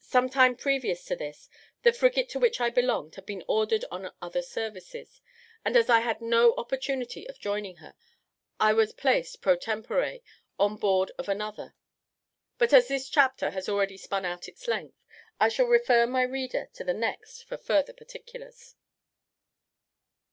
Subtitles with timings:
[0.00, 1.48] Some time previous to this,
[1.84, 5.20] the frigate to which I belonged had been ordered on other services;
[5.64, 7.94] and as I had no opportunity of joining her,
[8.58, 10.18] I was placed, pro tempore,
[10.58, 11.76] on board of another.
[12.58, 14.96] But as this chapter has already spun out its length,
[15.38, 18.74] I shall refer my reader to the next for further particulars.